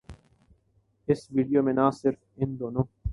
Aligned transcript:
اس 1.07 1.19
video 1.35 1.61
میں 1.65 1.73
نہ 1.73 1.85
صرف 2.01 2.19
ان 2.39 2.49
دونوں 2.59 2.83